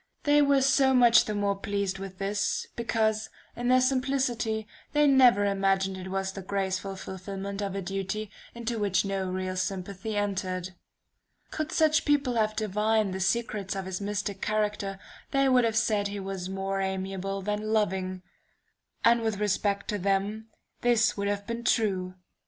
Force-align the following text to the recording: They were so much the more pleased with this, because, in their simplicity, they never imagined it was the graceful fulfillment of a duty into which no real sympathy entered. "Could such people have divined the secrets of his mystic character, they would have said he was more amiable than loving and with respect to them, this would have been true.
They 0.23 0.41
were 0.41 0.63
so 0.63 0.95
much 0.95 1.25
the 1.25 1.35
more 1.35 1.55
pleased 1.55 1.99
with 1.99 2.17
this, 2.17 2.65
because, 2.75 3.29
in 3.55 3.67
their 3.67 3.79
simplicity, 3.81 4.67
they 4.93 5.05
never 5.05 5.45
imagined 5.45 5.95
it 5.95 6.09
was 6.09 6.31
the 6.31 6.41
graceful 6.41 6.95
fulfillment 6.95 7.61
of 7.61 7.75
a 7.75 7.83
duty 7.83 8.31
into 8.55 8.79
which 8.79 9.05
no 9.05 9.29
real 9.29 9.55
sympathy 9.55 10.17
entered. 10.17 10.71
"Could 11.51 11.71
such 11.71 12.03
people 12.03 12.33
have 12.33 12.55
divined 12.55 13.13
the 13.13 13.19
secrets 13.19 13.75
of 13.75 13.85
his 13.85 14.01
mystic 14.01 14.41
character, 14.41 14.97
they 15.29 15.47
would 15.47 15.65
have 15.65 15.77
said 15.77 16.07
he 16.07 16.19
was 16.19 16.49
more 16.49 16.81
amiable 16.81 17.43
than 17.43 17.71
loving 17.71 18.23
and 19.05 19.21
with 19.21 19.37
respect 19.37 19.87
to 19.89 19.99
them, 19.99 20.47
this 20.81 21.15
would 21.15 21.27
have 21.27 21.45
been 21.45 21.63
true. 21.63 22.15